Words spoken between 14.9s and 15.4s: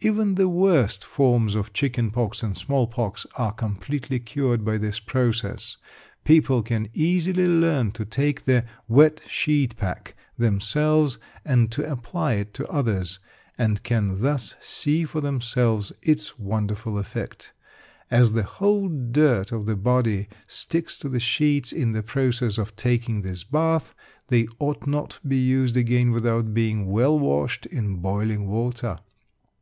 for